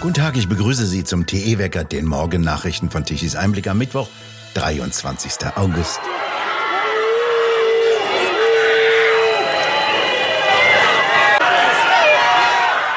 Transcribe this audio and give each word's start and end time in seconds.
Guten 0.00 0.14
Tag, 0.14 0.36
ich 0.36 0.48
begrüße 0.48 0.86
Sie 0.86 1.02
zum 1.02 1.26
TE-Wecker, 1.26 1.82
den 1.82 2.06
Morgennachrichten 2.06 2.88
von 2.88 3.04
Tichys 3.04 3.34
Einblick 3.34 3.66
am 3.66 3.78
Mittwoch, 3.78 4.08
23. 4.54 5.32
August. 5.56 5.98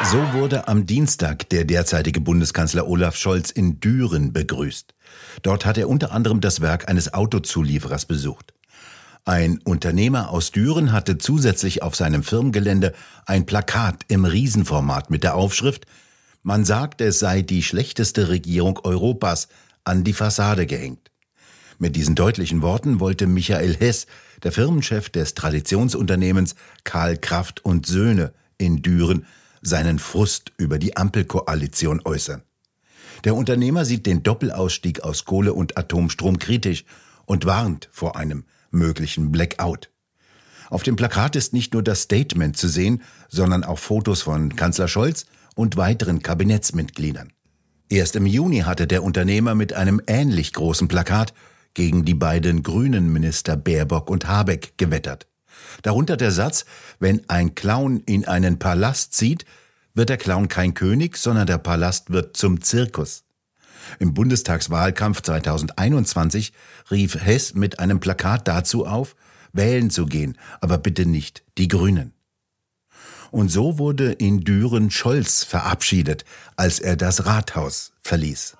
So 0.03 0.33
wurde 0.33 0.67
am 0.67 0.85
Dienstag 0.85 1.49
der 1.49 1.65
derzeitige 1.65 2.21
Bundeskanzler 2.21 2.87
Olaf 2.87 3.15
Scholz 3.15 3.49
in 3.49 3.79
Düren 3.79 4.31
begrüßt. 4.31 4.93
Dort 5.41 5.65
hat 5.65 5.79
er 5.79 5.89
unter 5.89 6.11
anderem 6.11 6.39
das 6.39 6.61
Werk 6.61 6.87
eines 6.87 7.15
Autozulieferers 7.15 8.05
besucht. 8.05 8.53
Ein 9.25 9.59
Unternehmer 9.63 10.29
aus 10.29 10.51
Düren 10.51 10.91
hatte 10.91 11.17
zusätzlich 11.17 11.81
auf 11.81 11.95
seinem 11.95 12.21
Firmengelände 12.21 12.93
ein 13.25 13.47
Plakat 13.47 14.03
im 14.07 14.25
Riesenformat 14.25 15.09
mit 15.09 15.23
der 15.23 15.33
Aufschrift 15.33 15.87
Man 16.43 16.65
sagt, 16.65 17.01
es 17.01 17.19
sei 17.19 17.43
die 17.43 17.61
schlechteste 17.61 18.29
Regierung 18.29 18.79
Europas 18.83 19.47
an 19.83 20.03
die 20.03 20.13
Fassade 20.13 20.65
gehängt. 20.65 21.11
Mit 21.77 21.95
diesen 21.95 22.15
deutlichen 22.15 22.61
Worten 22.61 22.99
wollte 22.99 23.27
Michael 23.27 23.75
Hess, 23.75 24.07
der 24.43 24.51
Firmenchef 24.51 25.09
des 25.09 25.35
Traditionsunternehmens 25.35 26.55
Karl 26.83 27.17
Kraft 27.17 27.63
und 27.63 27.85
Söhne 27.85 28.33
in 28.57 28.81
Düren, 28.81 29.25
seinen 29.61 29.99
Frust 29.99 30.51
über 30.57 30.79
die 30.79 30.97
Ampelkoalition 30.97 32.01
äußern. 32.03 32.41
Der 33.23 33.35
Unternehmer 33.35 33.85
sieht 33.85 34.07
den 34.07 34.23
Doppelausstieg 34.23 35.01
aus 35.01 35.25
Kohle 35.25 35.53
und 35.53 35.77
Atomstrom 35.77 36.39
kritisch 36.39 36.85
und 37.25 37.45
warnt 37.45 37.87
vor 37.91 38.15
einem 38.15 38.45
möglichen 38.71 39.31
Blackout. 39.31 39.91
Auf 40.71 40.83
dem 40.83 40.95
Plakat 40.95 41.35
ist 41.35 41.53
nicht 41.53 41.73
nur 41.73 41.83
das 41.83 42.03
Statement 42.03 42.57
zu 42.57 42.67
sehen, 42.67 43.03
sondern 43.27 43.63
auch 43.63 43.77
Fotos 43.77 44.21
von 44.23 44.55
Kanzler 44.55 44.87
Scholz 44.87 45.25
und 45.61 45.77
weiteren 45.77 46.23
Kabinettsmitgliedern. 46.23 47.31
Erst 47.87 48.15
im 48.15 48.25
Juni 48.25 48.61
hatte 48.61 48.87
der 48.87 49.03
Unternehmer 49.03 49.53
mit 49.53 49.73
einem 49.73 50.01
ähnlich 50.07 50.53
großen 50.53 50.87
Plakat 50.87 51.35
gegen 51.75 52.03
die 52.03 52.15
beiden 52.15 52.63
grünen 52.63 53.13
Minister 53.13 53.57
Baerbock 53.57 54.09
und 54.09 54.27
Habeck 54.27 54.73
gewettert. 54.77 55.27
Darunter 55.83 56.17
der 56.17 56.31
Satz, 56.31 56.65
wenn 56.99 57.29
ein 57.29 57.53
Clown 57.53 58.01
in 58.07 58.27
einen 58.27 58.57
Palast 58.57 59.13
zieht, 59.13 59.45
wird 59.93 60.09
der 60.09 60.17
Clown 60.17 60.47
kein 60.47 60.73
König, 60.73 61.15
sondern 61.17 61.45
der 61.45 61.59
Palast 61.59 62.11
wird 62.11 62.35
zum 62.35 62.61
Zirkus. 62.61 63.23
Im 63.99 64.15
Bundestagswahlkampf 64.15 65.21
2021 65.21 66.53
rief 66.89 67.15
Hess 67.15 67.53
mit 67.53 67.79
einem 67.79 67.99
Plakat 67.99 68.47
dazu 68.47 68.87
auf, 68.87 69.15
wählen 69.53 69.91
zu 69.91 70.07
gehen, 70.07 70.39
aber 70.59 70.79
bitte 70.79 71.05
nicht 71.05 71.43
die 71.59 71.67
Grünen. 71.67 72.13
Und 73.31 73.49
so 73.49 73.77
wurde 73.77 74.11
in 74.11 74.41
Düren 74.41 74.91
Scholz 74.91 75.43
verabschiedet, 75.43 76.25
als 76.57 76.79
er 76.79 76.97
das 76.97 77.25
Rathaus 77.25 77.93
verließ. 78.01 78.57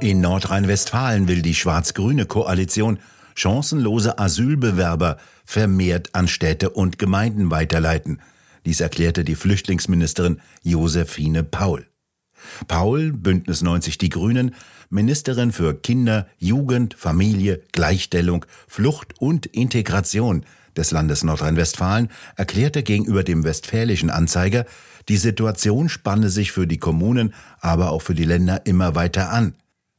In 0.00 0.20
Nordrhein-Westfalen 0.20 1.28
will 1.28 1.42
die 1.42 1.54
schwarz-grüne 1.54 2.26
Koalition 2.26 2.98
chancenlose 3.34 4.18
Asylbewerber 4.18 5.16
vermehrt 5.44 6.10
an 6.12 6.28
Städte 6.28 6.70
und 6.70 6.98
Gemeinden 6.98 7.50
weiterleiten. 7.50 8.20
Dies 8.66 8.80
erklärte 8.80 9.24
die 9.24 9.34
Flüchtlingsministerin 9.34 10.40
Josephine 10.62 11.42
Paul. 11.42 11.86
Paul, 12.68 13.12
Bündnis 13.12 13.62
90 13.62 13.98
Die 13.98 14.08
Grünen, 14.08 14.54
Ministerin 14.90 15.52
für 15.52 15.74
Kinder, 15.74 16.26
Jugend, 16.38 16.94
Familie, 16.94 17.62
Gleichstellung, 17.72 18.46
Flucht 18.68 19.14
und 19.20 19.46
Integration 19.46 20.44
des 20.76 20.90
Landes 20.90 21.22
Nordrhein-Westfalen, 21.22 22.08
erklärte 22.36 22.82
gegenüber 22.82 23.22
dem 23.22 23.44
Westfälischen 23.44 24.10
Anzeiger, 24.10 24.66
die 25.08 25.16
Situation 25.16 25.88
spanne 25.88 26.30
sich 26.30 26.52
für 26.52 26.66
die 26.66 26.78
Kommunen, 26.78 27.34
aber 27.60 27.90
auch 27.90 28.02
für 28.02 28.14
die 28.14 28.24
Länder 28.24 28.64
immer 28.64 28.94
weiter 28.94 29.30
an. 29.30 29.54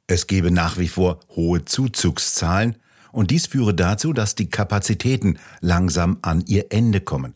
Es 0.08 0.28
gebe 0.28 0.52
nach 0.52 0.78
wie 0.78 0.88
vor 0.88 1.20
hohe 1.36 1.66
Zuzugszahlen 1.66 2.78
und 3.12 3.32
dies 3.32 3.48
führe 3.48 3.74
dazu, 3.74 4.14
dass 4.14 4.36
die 4.36 4.50
Kapazitäten 4.50 5.40
langsam 5.62 6.18
an 6.22 6.44
ihr 6.48 6.72
Ende 6.72 7.02
kommen. 7.02 7.36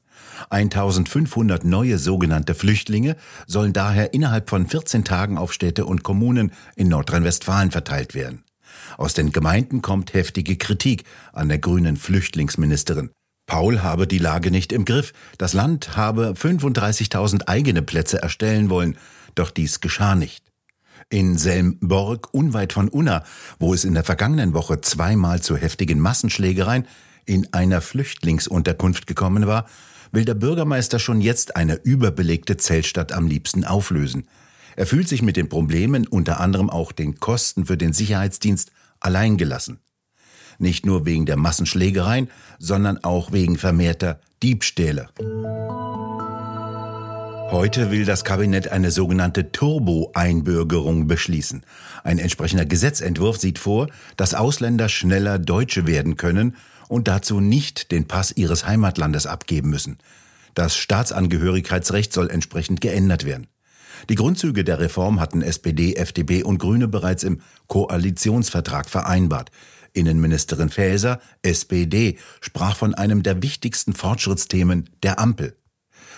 1500 0.50 1.64
neue 1.64 1.98
sogenannte 1.98 2.56
Flüchtlinge 2.56 3.16
sollen 3.48 3.74
daher 3.74 4.14
innerhalb 4.14 4.50
von 4.50 4.68
14 4.68 5.04
Tagen 5.04 5.38
auf 5.38 5.54
Städte 5.54 5.86
und 5.86 6.04
Kommunen 6.04 6.52
in 6.76 6.88
Nordrhein-Westfalen 6.88 7.72
verteilt 7.72 8.14
werden. 8.14 8.44
Aus 8.98 9.14
den 9.14 9.32
Gemeinden 9.32 9.82
kommt 9.82 10.14
heftige 10.14 10.58
Kritik 10.58 11.04
an 11.34 11.50
der 11.50 11.60
grünen 11.60 11.98
Flüchtlingsministerin. 11.98 13.12
Paul 13.46 13.82
habe 13.82 14.06
die 14.06 14.20
Lage 14.20 14.52
nicht 14.52 14.72
im 14.72 14.86
Griff. 14.86 15.12
Das 15.40 15.54
Land 15.54 15.98
habe 15.98 16.34
35.000 16.34 17.48
eigene 17.48 17.82
Plätze 17.82 18.22
erstellen 18.22 18.70
wollen, 18.70 18.96
doch 19.34 19.50
dies 19.50 19.80
geschah 19.80 20.16
nicht. 20.16 20.44
In 21.10 21.38
Selmborg, 21.38 22.32
unweit 22.32 22.74
von 22.74 22.88
Unna, 22.88 23.24
wo 23.58 23.74
es 23.74 23.86
in 23.86 23.96
der 23.96 24.04
vergangenen 24.04 24.54
Woche 24.54 24.82
zweimal 24.82 25.42
zu 25.42 25.58
heftigen 25.58 26.00
Massenschlägereien 26.00 26.86
in 27.26 27.52
einer 27.52 27.82
Flüchtlingsunterkunft 27.82 29.08
gekommen 29.08 29.48
war, 29.48 29.66
will 30.12 30.26
der 30.26 30.34
Bürgermeister 30.34 31.00
schon 31.00 31.22
jetzt 31.22 31.56
eine 31.56 31.76
überbelegte 31.76 32.58
Zeltstadt 32.58 33.12
am 33.12 33.28
liebsten 33.28 33.66
auflösen. 33.66 34.28
Er 34.76 34.86
fühlt 34.86 35.08
sich 35.08 35.22
mit 35.22 35.36
den 35.36 35.50
Problemen, 35.50 36.08
unter 36.08 36.40
anderem 36.40 36.70
auch 36.70 36.92
den 36.92 37.20
Kosten 37.20 37.66
für 37.66 37.78
den 37.78 37.94
Sicherheitsdienst, 37.94 38.72
alleingelassen. 39.00 39.80
Nicht 40.58 40.86
nur 40.86 41.06
wegen 41.06 41.26
der 41.26 41.38
Massenschlägereien, 41.38 42.30
sondern 42.60 43.04
auch 43.04 43.32
wegen 43.32 43.58
vermehrter 43.58 44.20
Diebstähle. 44.44 45.10
Heute 47.52 47.90
will 47.90 48.06
das 48.06 48.24
Kabinett 48.24 48.68
eine 48.68 48.92
sogenannte 48.92 49.52
Turbo-Einbürgerung 49.52 51.08
beschließen. 51.08 51.64
Ein 52.04 52.20
entsprechender 52.20 52.66
Gesetzentwurf 52.66 53.38
sieht 53.38 53.58
vor, 53.58 53.88
dass 54.18 54.36
Ausländer 54.36 54.88
schneller 54.88 55.40
Deutsche 55.40 55.88
werden 55.88 56.16
können 56.16 56.56
und 56.90 57.08
dazu 57.08 57.40
nicht 57.40 57.92
den 57.92 58.06
Pass 58.06 58.34
ihres 58.36 58.66
Heimatlandes 58.66 59.26
abgeben 59.26 59.70
müssen. 59.70 60.00
Das 60.56 60.76
Staatsangehörigkeitsrecht 60.76 62.12
soll 62.12 62.30
entsprechend 62.30 62.82
geändert 62.82 63.24
werden. 63.24 63.48
Die 64.10 64.16
Grundzüge 64.16 64.64
der 64.64 64.80
Reform 64.80 65.20
hatten 65.20 65.42
SPD, 65.42 65.96
FDP 65.96 66.44
und 66.44 66.58
Grüne 66.58 66.88
bereits 66.88 67.24
im 67.24 67.42
Koalitionsvertrag 67.68 68.90
vereinbart. 68.90 69.52
Innenministerin 69.94 70.70
Faeser, 70.70 71.20
SPD, 71.42 72.18
sprach 72.42 72.76
von 72.76 72.94
einem 72.94 73.24
der 73.24 73.42
wichtigsten 73.42 73.94
Fortschrittsthemen 73.94 74.90
der 75.04 75.20
Ampel. 75.20 75.56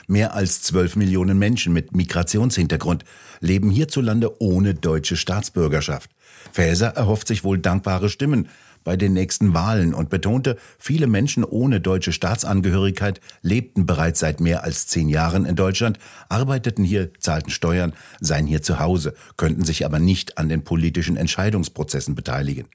Mehr 0.08 0.34
als 0.34 0.62
zwölf 0.64 0.96
Millionen 0.96 1.38
Menschen 1.38 1.74
mit 1.74 1.96
Migrationshintergrund 1.96 3.06
leben 3.40 3.70
hierzulande 3.70 4.42
ohne 4.42 4.74
deutsche 4.74 5.16
Staatsbürgerschaft. 5.16 6.10
Faeser 6.52 6.88
erhofft 6.88 7.28
sich 7.28 7.44
wohl 7.44 7.60
dankbare 7.60 8.10
Stimmen 8.10 8.50
bei 8.84 8.97
den 8.97 9.14
nächsten 9.14 9.53
Wahlen 9.53 9.94
und 9.94 10.09
betonte, 10.09 10.58
viele 10.78 11.08
Menschen 11.08 11.44
ohne 11.44 11.81
deutsche 11.81 12.12
Staatsangehörigkeit 12.12 13.22
lebten 13.42 13.86
bereits 13.86 14.19
seit 14.19 14.40
mehr 14.40 14.64
als 14.64 14.88
zehn 14.88 15.09
Jahren 15.09 15.46
in 15.46 15.56
Deutschland, 15.56 16.00
arbeiteten 16.30 16.84
hier, 16.84 17.12
zahlten 17.19 17.52
Steuern, 17.52 17.94
seien 18.19 18.47
hier 18.47 18.62
zu 18.62 18.80
Hause, 18.80 19.14
könnten 19.38 19.64
sich 19.64 19.86
aber 19.86 20.00
nicht 20.00 20.38
an 20.38 20.50
den 20.50 20.64
politischen 20.64 21.18
Entscheidungsprozessen 21.18 22.16
beteiligen. 22.16 22.68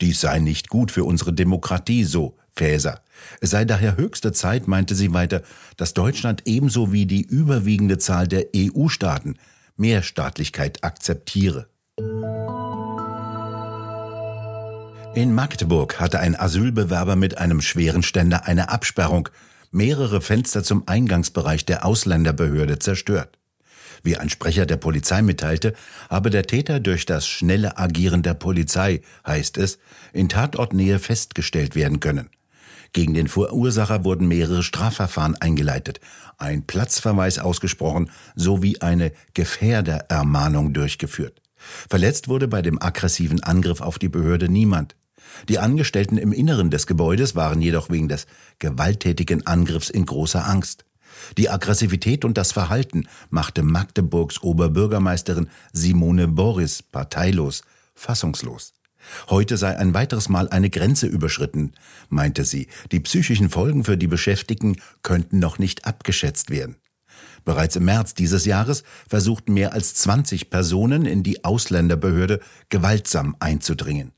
Dies 0.00 0.20
sei 0.20 0.38
nicht 0.38 0.68
gut 0.68 0.90
für 0.90 1.04
unsere 1.04 1.32
Demokratie, 1.32 2.04
so 2.04 2.36
Faeser. 2.52 3.00
Es 3.40 3.50
sei 3.50 3.64
daher 3.64 3.96
höchste 3.96 4.32
Zeit, 4.32 4.66
meinte 4.68 4.94
sie 4.94 5.12
weiter, 5.12 5.42
dass 5.76 5.94
Deutschland 5.94 6.42
ebenso 6.46 6.92
wie 6.92 7.06
die 7.06 7.22
überwiegende 7.22 7.98
Zahl 7.98 8.26
der 8.28 8.46
EU-Staaten 8.54 9.36
Mehrstaatlichkeit 9.76 10.84
akzeptiere. 10.84 11.68
In 15.12 15.34
Magdeburg 15.34 15.98
hatte 15.98 16.20
ein 16.20 16.38
Asylbewerber 16.38 17.16
mit 17.16 17.36
einem 17.36 17.60
schweren 17.60 18.04
Ständer 18.04 18.46
eine 18.46 18.68
Absperrung, 18.68 19.28
mehrere 19.72 20.20
Fenster 20.20 20.62
zum 20.62 20.86
Eingangsbereich 20.86 21.66
der 21.66 21.84
Ausländerbehörde 21.84 22.78
zerstört. 22.78 23.36
Wie 24.04 24.16
ein 24.16 24.30
Sprecher 24.30 24.66
der 24.66 24.76
Polizei 24.76 25.20
mitteilte, 25.20 25.74
habe 26.08 26.30
der 26.30 26.44
Täter 26.44 26.78
durch 26.78 27.06
das 27.06 27.26
schnelle 27.26 27.76
Agieren 27.76 28.22
der 28.22 28.34
Polizei, 28.34 29.02
heißt 29.26 29.58
es, 29.58 29.78
in 30.12 30.28
Tatortnähe 30.28 31.00
festgestellt 31.00 31.74
werden 31.74 31.98
können. 31.98 32.30
Gegen 32.92 33.12
den 33.12 33.26
Verursacher 33.26 34.04
wurden 34.04 34.28
mehrere 34.28 34.62
Strafverfahren 34.62 35.34
eingeleitet, 35.34 36.00
ein 36.38 36.66
Platzverweis 36.66 37.40
ausgesprochen 37.40 38.10
sowie 38.36 38.78
eine 38.80 39.10
Gefährderermahnung 39.34 40.72
durchgeführt. 40.72 41.42
Verletzt 41.88 42.28
wurde 42.28 42.48
bei 42.48 42.62
dem 42.62 42.80
aggressiven 42.80 43.42
Angriff 43.42 43.80
auf 43.80 43.98
die 43.98 44.08
Behörde 44.08 44.48
niemand. 44.48 44.96
Die 45.48 45.58
Angestellten 45.58 46.18
im 46.18 46.32
Inneren 46.32 46.70
des 46.70 46.86
Gebäudes 46.86 47.34
waren 47.34 47.62
jedoch 47.62 47.90
wegen 47.90 48.08
des 48.08 48.26
gewalttätigen 48.58 49.46
Angriffs 49.46 49.90
in 49.90 50.06
großer 50.06 50.46
Angst. 50.46 50.84
Die 51.36 51.50
Aggressivität 51.50 52.24
und 52.24 52.38
das 52.38 52.52
Verhalten 52.52 53.08
machte 53.30 53.62
Magdeburgs 53.62 54.42
Oberbürgermeisterin 54.42 55.48
Simone 55.72 56.28
Boris 56.28 56.82
parteilos, 56.82 57.62
fassungslos. 57.94 58.74
Heute 59.28 59.56
sei 59.56 59.76
ein 59.76 59.94
weiteres 59.94 60.28
Mal 60.28 60.48
eine 60.48 60.70
Grenze 60.70 61.06
überschritten, 61.06 61.72
meinte 62.08 62.44
sie. 62.44 62.68
Die 62.92 63.00
psychischen 63.00 63.48
Folgen 63.48 63.84
für 63.84 63.96
die 63.96 64.06
Beschäftigten 64.06 64.76
könnten 65.02 65.38
noch 65.38 65.58
nicht 65.58 65.86
abgeschätzt 65.86 66.50
werden. 66.50 66.76
Bereits 67.44 67.76
im 67.76 67.84
März 67.86 68.14
dieses 68.14 68.44
Jahres 68.44 68.84
versuchten 69.08 69.54
mehr 69.54 69.72
als 69.72 69.94
20 69.94 70.50
Personen 70.50 71.06
in 71.06 71.22
die 71.22 71.44
Ausländerbehörde 71.44 72.40
gewaltsam 72.68 73.36
einzudringen. 73.40 74.12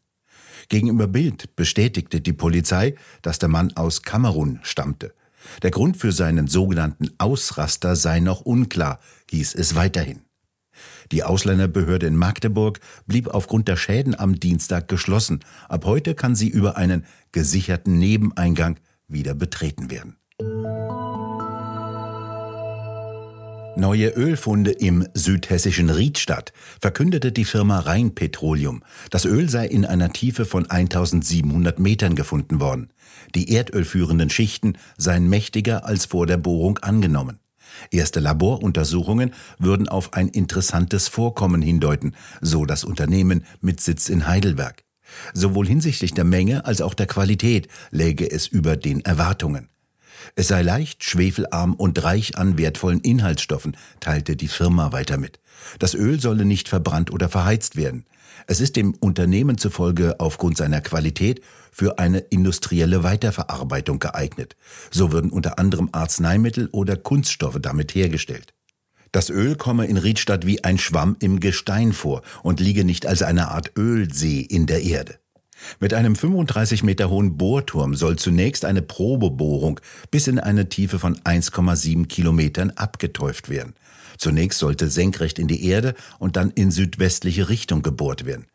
Gegenüber 0.69 1.07
Bild 1.07 1.55
bestätigte 1.57 2.21
die 2.21 2.33
Polizei, 2.33 2.95
dass 3.23 3.39
der 3.39 3.49
Mann 3.49 3.73
aus 3.75 4.03
Kamerun 4.03 4.61
stammte. 4.63 5.15
Der 5.63 5.71
Grund 5.71 5.97
für 5.97 6.13
seinen 6.13 6.47
sogenannten 6.47 7.11
Ausraster 7.19 7.97
sei 7.97 8.21
noch 8.21 8.43
unklar, 8.43 9.01
hieß 9.31 9.55
es 9.55 9.75
weiterhin. 9.75 10.23
Die 11.11 11.23
Ausländerbehörde 11.23 12.07
in 12.07 12.17
Magdeburg 12.17 12.81
blieb 13.07 13.29
aufgrund 13.29 13.69
der 13.69 13.77
Schäden 13.77 14.19
am 14.19 14.41
Dienstag 14.41 14.89
geschlossen. 14.89 15.41
Ab 15.69 15.85
heute 15.85 16.15
kann 16.15 16.35
sie 16.35 16.49
über 16.49 16.77
einen 16.77 17.05
gesicherten 17.33 17.99
Nebeneingang 17.99 18.79
wieder 19.09 19.35
betreten 19.35 19.91
werden. 19.91 20.17
Neue 23.75 24.11
Ölfunde 24.11 24.71
im 24.71 25.09
südhessischen 25.15 25.89
Riedstadt 25.89 26.53
verkündete 26.79 27.33
die 27.33 27.47
Firma 27.47 27.79
Rheinpetroleum. 27.81 28.83
Das 29.11 29.25
Öl 29.25 29.49
sei 29.49 29.67
in 29.67 29.87
einer 29.87 30.13
Tiefe 30.13 30.45
von 30.45 30.69
1700 30.69 31.79
Metern 31.79 32.15
gefunden 32.15 32.61
worden. 32.61 32.91
Die 33.35 33.55
erdölführenden 33.55 34.29
Schichten 34.29 34.75
seien 34.99 35.27
mächtiger 35.27 35.87
als 35.87 36.05
vor 36.05 36.27
der 36.27 36.37
Bohrung 36.37 36.79
angenommen. 36.79 37.39
Erste 37.91 38.21
Laboruntersuchungen 38.21 39.33
würden 39.59 39.89
auf 39.89 40.13
ein 40.13 40.29
interessantes 40.29 41.09
Vorkommen 41.09 41.63
hindeuten, 41.63 42.15
so 42.43 42.67
das 42.67 42.85
Unternehmen 42.85 43.47
mit 43.63 43.81
Sitz 43.81 44.11
in 44.11 44.27
Heidelberg. 44.27 44.85
Sowohl 45.33 45.67
hinsichtlich 45.67 46.13
der 46.13 46.25
Menge 46.25 46.67
als 46.67 46.83
auch 46.83 46.95
der 46.95 47.07
Qualität 47.07 47.69
läge 47.91 48.31
es 48.31 48.47
über 48.47 48.77
den 48.77 49.03
Erwartungen. 49.03 49.72
Es 50.35 50.49
sei 50.49 50.63
leicht, 50.63 51.05
schwefelarm 51.05 51.75
und 51.75 52.03
reich 52.03 52.37
an 52.39 52.59
wertvollen 52.59 53.01
Inhaltsstoffen, 53.01 53.77
teilte 54.01 54.37
die 54.37 54.49
Firma 54.49 54.93
weiter 54.93 55.19
mit. 55.19 55.41
Das 55.79 55.95
Öl 55.95 56.21
solle 56.21 56.45
nicht 56.45 56.69
verbrannt 56.69 57.11
oder 57.11 57.29
verheizt 57.29 57.77
werden. 57.77 58.05
Es 58.47 58.61
ist 58.61 58.77
dem 58.77 58.95
Unternehmen 58.95 59.59
zufolge 59.59 60.19
aufgrund 60.19 60.57
seiner 60.57 60.81
Qualität 60.81 61.43
für 61.71 61.99
eine 61.99 62.19
industrielle 62.19 63.03
Weiterverarbeitung 63.03 63.99
geeignet. 63.99 64.57
So 64.91 65.13
würden 65.13 65.31
unter 65.31 65.59
anderem 65.59 65.89
Arzneimittel 65.93 66.69
oder 66.73 66.97
Kunststoffe 66.97 67.59
damit 67.61 67.95
hergestellt. 67.95 68.55
Das 69.13 69.29
Öl 69.29 69.57
komme 69.57 69.87
in 69.87 69.99
Riedstadt 69.99 70.47
wie 70.47 70.65
ein 70.65 70.79
Schwamm 70.79 71.17
im 71.21 71.39
Gestein 71.39 71.93
vor 71.93 72.23
und 72.43 72.61
liege 72.61 72.85
nicht 72.85 73.07
als 73.07 73.23
eine 73.23 73.49
Art 73.49 73.73
Ölsee 73.77 74.41
in 74.41 74.67
der 74.67 74.83
Erde. 74.83 75.19
Mit 75.81 75.95
einem 75.95 76.17
35 76.17 76.83
Meter 76.83 77.11
hohen 77.11 77.37
Bohrturm 77.37 77.95
soll 77.95 78.17
zunächst 78.17 78.65
eine 78.65 78.83
Probebohrung 78.83 79.81
bis 80.11 80.27
in 80.27 80.39
eine 80.39 80.69
Tiefe 80.69 80.99
von 80.99 81.17
1,7 81.19 82.07
Kilometern 82.07 82.71
abgetäuft 82.71 83.49
werden. 83.49 83.75
Zunächst 84.19 84.59
sollte 84.59 84.89
senkrecht 84.89 85.39
in 85.39 85.49
die 85.49 85.65
Erde 85.67 85.95
und 86.19 86.37
dann 86.37 86.51
in 86.51 86.71
südwestliche 86.71 87.49
Richtung 87.49 87.83
gebohrt 87.83 88.25
werden. 88.25 88.47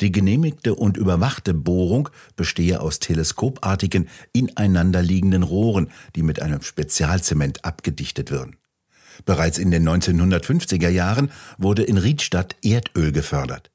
Die 0.00 0.12
genehmigte 0.12 0.74
und 0.74 0.96
überwachte 0.96 1.54
Bohrung 1.54 2.08
bestehe 2.36 2.80
aus 2.80 2.98
teleskopartigen, 2.98 4.08
ineinanderliegenden 4.32 5.42
Rohren, 5.42 5.90
die 6.16 6.22
mit 6.22 6.40
einem 6.40 6.62
Spezialzement 6.62 7.64
abgedichtet 7.64 8.30
würden. 8.30 8.56
Bereits 9.24 9.58
in 9.58 9.70
den 9.70 9.86
1950er 9.88 10.88
Jahren 10.88 11.30
wurde 11.58 11.82
in 11.82 11.98
Riedstadt 11.98 12.56
Erdöl 12.62 13.12
gefördert. 13.12 13.71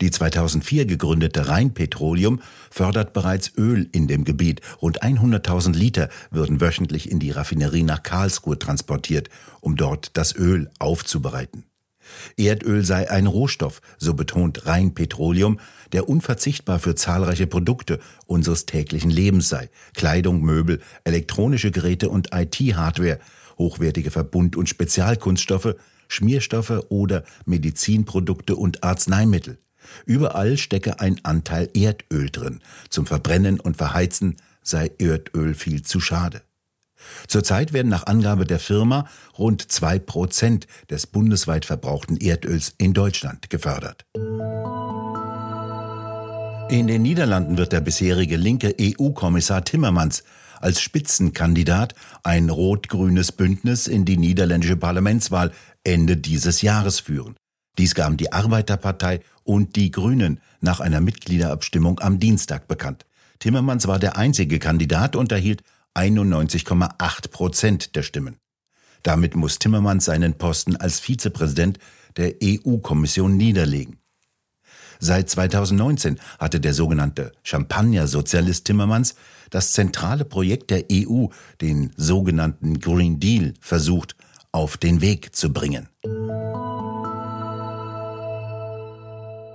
Die 0.00 0.10
2004 0.10 0.86
gegründete 0.86 1.48
Rheinpetroleum 1.48 2.40
fördert 2.70 3.12
bereits 3.12 3.52
Öl 3.56 3.88
in 3.92 4.06
dem 4.06 4.24
Gebiet. 4.24 4.60
Rund 4.82 5.02
100.000 5.02 5.74
Liter 5.74 6.08
würden 6.30 6.60
wöchentlich 6.60 7.10
in 7.10 7.18
die 7.18 7.30
Raffinerie 7.30 7.82
nach 7.82 8.02
Karlsruhe 8.02 8.58
transportiert, 8.58 9.28
um 9.60 9.76
dort 9.76 10.16
das 10.16 10.34
Öl 10.36 10.70
aufzubereiten. 10.78 11.64
Erdöl 12.36 12.84
sei 12.84 13.10
ein 13.10 13.26
Rohstoff, 13.26 13.80
so 13.98 14.14
betont 14.14 14.66
Rheinpetroleum, 14.66 15.58
der 15.92 16.08
unverzichtbar 16.08 16.78
für 16.78 16.94
zahlreiche 16.94 17.46
Produkte 17.46 17.98
unseres 18.26 18.66
täglichen 18.66 19.10
Lebens 19.10 19.48
sei. 19.48 19.70
Kleidung, 19.94 20.42
Möbel, 20.42 20.80
elektronische 21.04 21.70
Geräte 21.70 22.08
und 22.08 22.30
IT-Hardware, 22.32 23.18
hochwertige 23.58 24.10
Verbund- 24.10 24.56
und 24.56 24.68
Spezialkunststoffe, 24.68 25.74
Schmierstoffe 26.08 26.84
oder 26.88 27.24
Medizinprodukte 27.46 28.54
und 28.56 28.84
Arzneimittel. 28.84 29.58
Überall 30.04 30.56
stecke 30.56 31.00
ein 31.00 31.20
Anteil 31.22 31.68
Erdöl 31.74 32.30
drin. 32.30 32.60
Zum 32.90 33.06
Verbrennen 33.06 33.60
und 33.60 33.76
Verheizen 33.76 34.36
sei 34.62 34.90
Erdöl 34.98 35.54
viel 35.54 35.82
zu 35.82 36.00
schade. 36.00 36.42
Zurzeit 37.28 37.72
werden 37.72 37.88
nach 37.88 38.06
Angabe 38.06 38.46
der 38.46 38.58
Firma 38.58 39.06
rund 39.38 39.70
zwei 39.70 39.98
Prozent 39.98 40.66
des 40.90 41.06
bundesweit 41.06 41.64
verbrauchten 41.64 42.16
Erdöls 42.16 42.74
in 42.78 42.94
Deutschland 42.94 43.50
gefördert. 43.50 44.04
In 46.68 46.88
den 46.88 47.02
Niederlanden 47.02 47.58
wird 47.58 47.72
der 47.72 47.80
bisherige 47.80 48.36
linke 48.36 48.74
EU-Kommissar 48.80 49.64
Timmermans 49.64 50.24
als 50.60 50.80
Spitzenkandidat 50.80 51.94
ein 52.24 52.50
rot-grünes 52.50 53.30
Bündnis 53.30 53.86
in 53.86 54.04
die 54.04 54.16
niederländische 54.16 54.76
Parlamentswahl 54.76 55.52
Ende 55.84 56.16
dieses 56.16 56.62
Jahres 56.62 56.98
führen. 56.98 57.36
Dies 57.78 57.94
gaben 57.94 58.16
die 58.16 58.32
Arbeiterpartei 58.32 59.20
und 59.46 59.76
die 59.76 59.90
Grünen 59.90 60.40
nach 60.60 60.80
einer 60.80 61.00
Mitgliederabstimmung 61.00 62.00
am 62.00 62.18
Dienstag 62.18 62.68
bekannt. 62.68 63.06
Timmermans 63.38 63.86
war 63.86 63.98
der 63.98 64.16
einzige 64.16 64.58
Kandidat 64.58 65.16
und 65.16 65.32
erhielt 65.32 65.62
91,8 65.94 67.30
Prozent 67.30 67.96
der 67.96 68.02
Stimmen. 68.02 68.36
Damit 69.02 69.36
muss 69.36 69.58
Timmermans 69.58 70.06
seinen 70.06 70.34
Posten 70.34 70.76
als 70.76 71.00
Vizepräsident 71.00 71.78
der 72.16 72.34
EU-Kommission 72.42 73.36
niederlegen. 73.36 73.98
Seit 74.98 75.28
2019 75.30 76.18
hatte 76.38 76.58
der 76.58 76.74
sogenannte 76.74 77.32
Champagner-Sozialist 77.42 78.64
Timmermans 78.64 79.14
das 79.50 79.72
zentrale 79.72 80.24
Projekt 80.24 80.70
der 80.70 80.84
EU, 80.90 81.26
den 81.60 81.92
sogenannten 81.96 82.80
Green 82.80 83.20
Deal, 83.20 83.54
versucht, 83.60 84.16
auf 84.52 84.76
den 84.78 85.02
Weg 85.02 85.36
zu 85.36 85.52
bringen. 85.52 85.88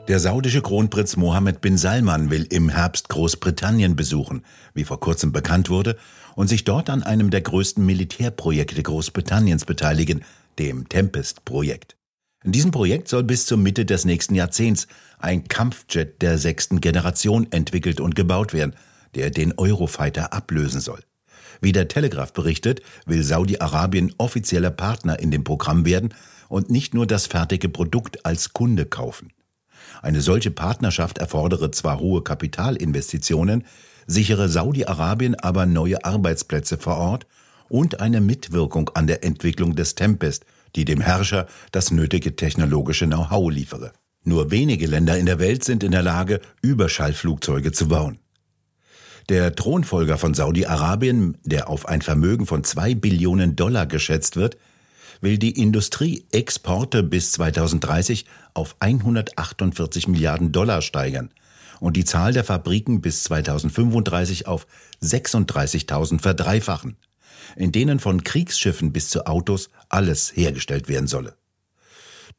Der 0.07 0.19
saudische 0.19 0.61
Kronprinz 0.61 1.15
Mohammed 1.15 1.61
bin 1.61 1.77
Salman 1.77 2.31
will 2.31 2.47
im 2.49 2.69
Herbst 2.69 3.07
Großbritannien 3.09 3.95
besuchen, 3.95 4.43
wie 4.73 4.83
vor 4.83 4.99
kurzem 4.99 5.31
bekannt 5.31 5.69
wurde, 5.69 5.95
und 6.35 6.47
sich 6.47 6.63
dort 6.63 6.89
an 6.89 7.03
einem 7.03 7.29
der 7.29 7.41
größten 7.41 7.85
Militärprojekte 7.85 8.81
Großbritanniens 8.81 9.65
beteiligen, 9.65 10.25
dem 10.57 10.89
Tempest-Projekt. 10.89 11.97
In 12.43 12.51
diesem 12.51 12.71
Projekt 12.71 13.09
soll 13.09 13.23
bis 13.23 13.45
zur 13.45 13.59
Mitte 13.59 13.85
des 13.85 14.03
nächsten 14.03 14.33
Jahrzehnts 14.33 14.87
ein 15.19 15.47
Kampfjet 15.47 16.21
der 16.23 16.39
sechsten 16.39 16.81
Generation 16.81 17.51
entwickelt 17.51 17.99
und 17.99 18.15
gebaut 18.15 18.53
werden, 18.53 18.75
der 19.13 19.29
den 19.29 19.53
Eurofighter 19.55 20.33
ablösen 20.33 20.81
soll. 20.81 21.01
Wie 21.61 21.73
der 21.73 21.87
Telegraph 21.87 22.33
berichtet, 22.33 22.81
will 23.05 23.21
Saudi-Arabien 23.21 24.15
offizieller 24.17 24.71
Partner 24.71 25.19
in 25.19 25.29
dem 25.29 25.43
Programm 25.43 25.85
werden 25.85 26.15
und 26.49 26.71
nicht 26.71 26.95
nur 26.95 27.05
das 27.05 27.27
fertige 27.27 27.69
Produkt 27.69 28.25
als 28.25 28.53
Kunde 28.53 28.85
kaufen. 28.85 29.31
Eine 30.01 30.21
solche 30.21 30.51
Partnerschaft 30.51 31.17
erfordere 31.17 31.71
zwar 31.71 31.99
hohe 31.99 32.23
Kapitalinvestitionen, 32.23 33.65
sichere 34.07 34.49
Saudi-Arabien 34.49 35.35
aber 35.35 35.65
neue 35.65 36.03
Arbeitsplätze 36.03 36.77
vor 36.77 36.97
Ort 36.97 37.27
und 37.69 38.01
eine 38.01 38.21
Mitwirkung 38.21 38.89
an 38.93 39.07
der 39.07 39.23
Entwicklung 39.23 39.75
des 39.75 39.95
Tempest, 39.95 40.45
die 40.75 40.85
dem 40.85 41.01
Herrscher 41.01 41.47
das 41.71 41.91
nötige 41.91 42.35
technologische 42.35 43.05
Know-how 43.05 43.51
liefere. 43.51 43.93
Nur 44.23 44.51
wenige 44.51 44.87
Länder 44.87 45.17
in 45.17 45.25
der 45.25 45.39
Welt 45.39 45.63
sind 45.63 45.83
in 45.83 45.91
der 45.91 46.03
Lage, 46.03 46.41
Überschallflugzeuge 46.61 47.71
zu 47.71 47.87
bauen. 47.87 48.19
Der 49.29 49.55
Thronfolger 49.55 50.17
von 50.17 50.33
Saudi-Arabien, 50.33 51.37
der 51.43 51.69
auf 51.69 51.87
ein 51.87 52.01
Vermögen 52.01 52.45
von 52.45 52.63
zwei 52.63 52.93
Billionen 52.95 53.55
Dollar 53.55 53.85
geschätzt 53.85 54.35
wird, 54.35 54.57
will 55.21 55.37
die 55.37 55.59
Industrieexporte 55.59 57.03
bis 57.03 57.31
2030 57.33 58.25
auf 58.53 58.75
148 58.79 60.07
Milliarden 60.07 60.51
Dollar 60.51 60.81
steigern 60.81 61.29
und 61.79 61.95
die 61.95 62.05
Zahl 62.05 62.33
der 62.33 62.43
Fabriken 62.43 63.01
bis 63.01 63.23
2035 63.23 64.47
auf 64.47 64.67
36.000 65.01 66.19
verdreifachen, 66.19 66.97
in 67.55 67.71
denen 67.71 67.99
von 67.99 68.23
Kriegsschiffen 68.23 68.91
bis 68.91 69.09
zu 69.09 69.25
Autos 69.25 69.69
alles 69.89 70.35
hergestellt 70.35 70.89
werden 70.89 71.07
solle. 71.07 71.35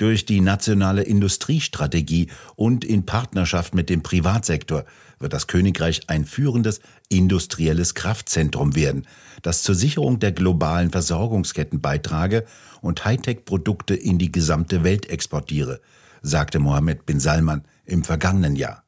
Durch 0.02 0.26
die 0.26 0.40
nationale 0.40 1.04
Industriestrategie 1.04 2.26
und 2.56 2.84
in 2.84 3.06
Partnerschaft 3.06 3.72
mit 3.72 3.88
dem 3.88 4.02
Privatsektor 4.02 4.84
wird 5.20 5.32
das 5.32 5.46
Königreich 5.46 6.00
ein 6.08 6.24
führendes 6.24 6.80
industrielles 7.08 7.94
Kraftzentrum 7.94 8.74
werden, 8.74 9.06
das 9.42 9.62
zur 9.62 9.76
Sicherung 9.76 10.18
der 10.18 10.32
globalen 10.32 10.90
Versorgungsketten 10.90 11.80
beitrage 11.80 12.44
und 12.80 13.04
Hightech-Produkte 13.04 13.94
in 13.94 14.18
die 14.18 14.32
gesamte 14.32 14.82
Welt 14.82 15.08
exportiere, 15.08 15.80
sagte 16.20 16.58
Mohammed 16.58 17.06
bin 17.06 17.20
Salman 17.20 17.62
im 17.84 18.02
vergangenen 18.02 18.56
Jahr. 18.56 18.82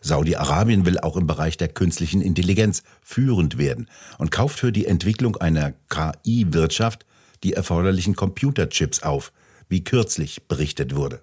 Saudi-Arabien 0.00 0.86
will 0.86 0.98
auch 1.00 1.18
im 1.18 1.26
Bereich 1.26 1.58
der 1.58 1.68
künstlichen 1.68 2.22
Intelligenz 2.22 2.82
führend 3.02 3.58
werden 3.58 3.90
und 4.16 4.30
kauft 4.30 4.58
für 4.58 4.72
die 4.72 4.86
Entwicklung 4.86 5.36
einer 5.36 5.74
KI-Wirtschaft 5.90 7.04
die 7.44 7.52
erforderlichen 7.52 8.16
Computerchips 8.16 9.02
auf, 9.02 9.32
wie 9.70 9.82
kürzlich 9.82 10.46
berichtet 10.48 10.94
wurde. 10.94 11.22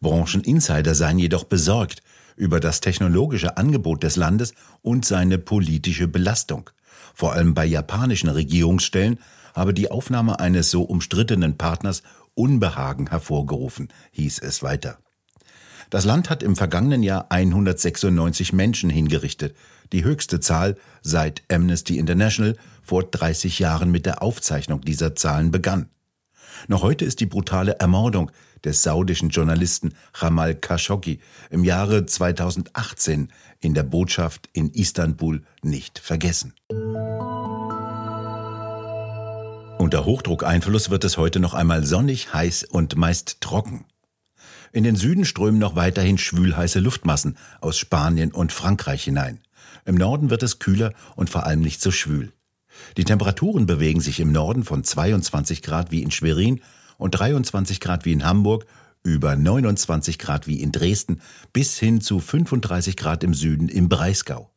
Brancheninsider 0.00 0.94
seien 0.94 1.18
jedoch 1.18 1.44
besorgt 1.44 2.02
über 2.36 2.60
das 2.60 2.80
technologische 2.80 3.56
Angebot 3.56 4.02
des 4.02 4.16
Landes 4.16 4.52
und 4.82 5.06
seine 5.06 5.38
politische 5.38 6.06
Belastung. 6.06 6.68
Vor 7.14 7.32
allem 7.32 7.54
bei 7.54 7.64
japanischen 7.64 8.28
Regierungsstellen 8.28 9.18
habe 9.54 9.72
die 9.72 9.90
Aufnahme 9.90 10.38
eines 10.38 10.70
so 10.70 10.82
umstrittenen 10.82 11.56
Partners 11.56 12.02
Unbehagen 12.34 13.08
hervorgerufen, 13.08 13.88
hieß 14.10 14.40
es 14.40 14.62
weiter. 14.62 14.98
Das 15.88 16.04
Land 16.04 16.28
hat 16.28 16.42
im 16.42 16.56
vergangenen 16.56 17.02
Jahr 17.02 17.26
196 17.30 18.52
Menschen 18.52 18.90
hingerichtet, 18.90 19.56
die 19.92 20.04
höchste 20.04 20.40
Zahl 20.40 20.76
seit 21.00 21.42
Amnesty 21.50 21.96
International 21.96 22.56
vor 22.82 23.04
30 23.04 23.58
Jahren 23.60 23.90
mit 23.90 24.04
der 24.04 24.22
Aufzeichnung 24.22 24.82
dieser 24.82 25.14
Zahlen 25.14 25.50
begann. 25.50 25.88
Noch 26.68 26.82
heute 26.82 27.04
ist 27.04 27.20
die 27.20 27.26
brutale 27.26 27.78
Ermordung 27.78 28.30
des 28.64 28.82
saudischen 28.82 29.30
Journalisten 29.30 29.94
Jamal 30.20 30.54
Khashoggi 30.54 31.20
im 31.50 31.64
Jahre 31.64 32.06
2018 32.06 33.30
in 33.60 33.74
der 33.74 33.84
Botschaft 33.84 34.48
in 34.52 34.70
Istanbul 34.70 35.42
nicht 35.62 35.98
vergessen. 35.98 36.54
Unter 39.78 40.04
Hochdruckeinfluss 40.04 40.90
wird 40.90 41.04
es 41.04 41.16
heute 41.16 41.38
noch 41.38 41.54
einmal 41.54 41.84
sonnig, 41.84 42.32
heiß 42.32 42.64
und 42.64 42.96
meist 42.96 43.40
trocken. 43.40 43.84
In 44.72 44.84
den 44.84 44.96
Süden 44.96 45.24
strömen 45.24 45.60
noch 45.60 45.76
weiterhin 45.76 46.18
schwülheiße 46.18 46.80
Luftmassen 46.80 47.36
aus 47.60 47.78
Spanien 47.78 48.32
und 48.32 48.52
Frankreich 48.52 49.04
hinein. 49.04 49.40
Im 49.84 49.94
Norden 49.94 50.30
wird 50.30 50.42
es 50.42 50.58
kühler 50.58 50.92
und 51.14 51.30
vor 51.30 51.46
allem 51.46 51.60
nicht 51.60 51.80
so 51.80 51.90
schwül. 51.90 52.32
Die 52.96 53.04
Temperaturen 53.04 53.66
bewegen 53.66 54.00
sich 54.00 54.20
im 54.20 54.32
Norden 54.32 54.64
von 54.64 54.84
22 54.84 55.62
Grad 55.62 55.90
wie 55.90 56.02
in 56.02 56.10
Schwerin 56.10 56.60
und 56.98 57.12
23 57.12 57.80
Grad 57.80 58.04
wie 58.04 58.12
in 58.12 58.24
Hamburg, 58.24 58.66
über 59.02 59.36
29 59.36 60.18
Grad 60.18 60.46
wie 60.46 60.60
in 60.60 60.72
Dresden 60.72 61.20
bis 61.52 61.78
hin 61.78 62.00
zu 62.00 62.18
35 62.18 62.96
Grad 62.96 63.22
im 63.22 63.34
Süden 63.34 63.68
im 63.68 63.88
Breisgau. 63.88 64.50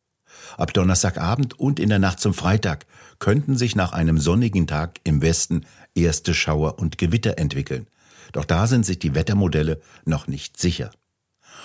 Ab 0.56 0.72
Donnerstagabend 0.72 1.58
und 1.58 1.78
in 1.78 1.88
der 1.88 1.98
Nacht 1.98 2.20
zum 2.20 2.34
Freitag 2.34 2.86
könnten 3.18 3.56
sich 3.56 3.76
nach 3.76 3.92
einem 3.92 4.18
sonnigen 4.18 4.66
Tag 4.66 5.00
im 5.04 5.22
Westen 5.22 5.66
erste 5.94 6.34
Schauer 6.34 6.78
und 6.78 6.98
Gewitter 6.98 7.38
entwickeln. 7.38 7.86
Doch 8.32 8.44
da 8.44 8.66
sind 8.66 8.86
sich 8.86 8.98
die 8.98 9.14
Wettermodelle 9.14 9.80
noch 10.04 10.26
nicht 10.26 10.58
sicher. 10.58 10.90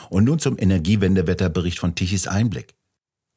Und 0.09 0.25
nun 0.25 0.39
zum 0.39 0.57
Energiewendewetterbericht 0.57 1.79
von 1.79 1.95
Tichys 1.95 2.27
Einblick. 2.27 2.75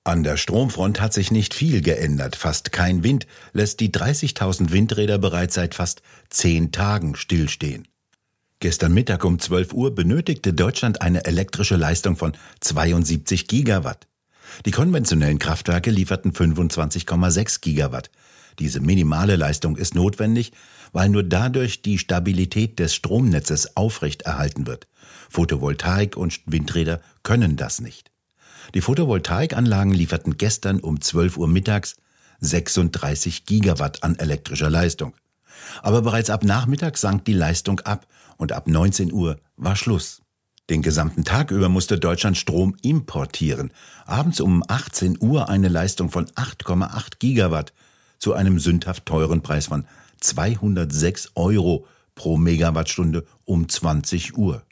An 0.09 0.23
der 0.23 0.39
Stromfront 0.39 1.03
hat 1.03 1.13
sich 1.13 1.31
nicht 1.31 1.53
viel 1.53 1.83
geändert. 1.83 2.35
Fast 2.35 2.73
kein 2.73 3.05
Wind 3.05 3.27
lässt 3.53 3.79
die 3.79 3.91
30.000 3.91 4.71
Windräder 4.71 5.19
bereits 5.19 5.55
seit 5.55 5.75
fast 5.75 6.01
zehn 6.31 6.73
Tagen 6.73 7.15
stillstehen. 7.15 7.87
Gestern 8.59 8.95
Mittag 8.95 9.23
um 9.27 9.39
12 9.39 9.75
Uhr 9.75 9.95
benötigte 9.95 10.55
Deutschland 10.55 11.03
eine 11.03 11.27
elektrische 11.27 11.77
Leistung 11.77 12.17
von 12.17 12.33
72 12.61 13.49
Gigawatt. 13.49 14.09
Die 14.65 14.71
konventionellen 14.71 15.39
Kraftwerke 15.39 15.91
lieferten 15.91 16.33
25,6 16.33 17.61
Gigawatt. 17.61 18.11
Diese 18.59 18.81
minimale 18.81 19.37
Leistung 19.37 19.77
ist 19.77 19.95
notwendig, 19.95 20.53
weil 20.95 21.11
nur 21.11 21.23
dadurch 21.23 21.83
die 21.83 21.99
Stabilität 21.99 22.79
des 22.79 22.95
Stromnetzes 22.95 23.77
aufrechterhalten 23.77 24.67
wird. 24.67 24.89
Photovoltaik 25.29 26.17
und 26.17 26.41
Windräder 26.47 27.03
können 27.23 27.57
das 27.57 27.83
nicht. 27.83 28.11
Die 28.75 28.81
Photovoltaikanlagen 28.81 29.95
lieferten 29.95 30.37
gestern 30.37 30.81
um 30.81 31.01
12 31.01 31.39
Uhr 31.39 31.49
mittags 31.49 31.97
36 32.41 33.47
Gigawatt 33.47 34.03
an 34.03 34.17
elektrischer 34.17 34.71
Leistung. 34.71 35.15
Aber 35.83 36.03
bereits 36.03 36.31
ab 36.31 36.45
Nachmittag 36.45 36.99
sank 36.99 37.25
die 37.25 37.33
Leistung 37.33 37.81
ab 37.81 38.07
und 38.37 38.53
ab 38.53 38.69
19 38.69 39.13
Uhr 39.13 39.39
war 39.57 39.75
Schluss. 39.75 40.23
Den 40.71 40.83
gesamten 40.83 41.25
Tag 41.25 41.51
über 41.51 41.71
musste 41.71 41.99
Deutschland 41.99 42.37
Strom 42.37 42.77
importieren. 42.83 43.73
Abends 44.05 44.39
um 44.39 44.63
18 44.69 45.17
Uhr 45.21 45.49
eine 45.49 45.69
Leistung 45.69 46.11
von 46.11 46.27
8,8 46.27 47.19
Gigawatt 47.19 47.73
zu 48.19 48.35
einem 48.35 48.59
sündhaft 48.59 49.07
teuren 49.07 49.41
Preis 49.41 49.67
von 49.67 49.87
206 50.21 51.31
Euro 51.37 51.87
pro 52.15 52.37
Megawattstunde 52.37 53.25
um 53.47 53.69
20 53.69 54.37
Uhr. 54.37 54.63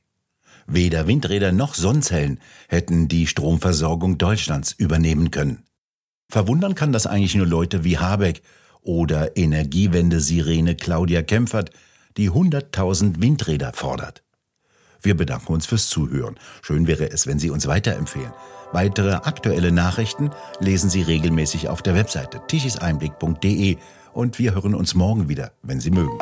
Weder 0.67 1.07
Windräder 1.07 1.53
noch 1.53 1.75
Sonnenzellen 1.75 2.41
hätten 2.69 3.09
die 3.09 3.27
Stromversorgung 3.27 4.19
Deutschlands 4.19 4.73
übernehmen 4.73 5.31
können. 5.31 5.63
Verwundern 6.29 6.75
kann 6.75 6.93
das 6.93 7.07
eigentlich 7.07 7.37
nur 7.37 7.47
Leute 7.47 7.85
wie 7.85 7.99
Habeck 7.99 8.43
oder 8.83 9.37
Energiewende-Sirene 9.37 10.75
Claudia 10.75 11.23
Kempfert, 11.23 11.71
die 12.17 12.31
100.000 12.31 13.21
Windräder 13.21 13.73
fordert. 13.73 14.23
Wir 15.03 15.17
bedanken 15.17 15.53
uns 15.53 15.67
fürs 15.67 15.89
Zuhören. 15.89 16.37
Schön 16.63 16.87
wäre 16.87 17.11
es, 17.11 17.27
wenn 17.27 17.39
Sie 17.39 17.51
uns 17.51 17.67
weiterempfehlen. 17.67 18.33
Weitere 18.73 19.13
aktuelle 19.13 19.71
Nachrichten 19.71 20.31
lesen 20.59 20.91
Sie 20.91 21.03
regelmäßig 21.03 21.69
auf 21.69 21.83
der 21.83 21.95
Webseite 21.95 22.41
tichiseinblick.de 22.49 23.77
und 24.13 24.39
wir 24.39 24.55
hören 24.55 24.75
uns 24.75 24.95
morgen 24.95 25.29
wieder, 25.29 25.53
wenn 25.63 25.81
Sie 25.81 25.91
mögen. 25.91 26.19